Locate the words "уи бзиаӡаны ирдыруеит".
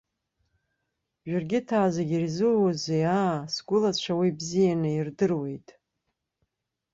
4.19-5.67